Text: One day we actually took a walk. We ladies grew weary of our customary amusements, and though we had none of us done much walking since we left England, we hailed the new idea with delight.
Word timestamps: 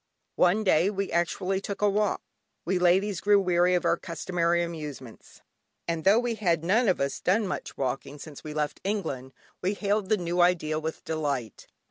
One 0.37 0.63
day 0.63 0.89
we 0.89 1.11
actually 1.11 1.61
took 1.61 1.83
a 1.83 1.87
walk. 1.87 2.23
We 2.65 2.79
ladies 2.79 3.21
grew 3.21 3.39
weary 3.39 3.75
of 3.75 3.85
our 3.85 3.97
customary 3.97 4.63
amusements, 4.63 5.43
and 5.87 6.05
though 6.05 6.17
we 6.17 6.33
had 6.33 6.63
none 6.63 6.87
of 6.87 6.99
us 6.99 7.19
done 7.21 7.45
much 7.47 7.77
walking 7.77 8.17
since 8.17 8.43
we 8.43 8.51
left 8.55 8.81
England, 8.83 9.31
we 9.61 9.75
hailed 9.75 10.09
the 10.09 10.17
new 10.17 10.41
idea 10.41 10.79
with 10.79 11.05
delight. 11.05 11.67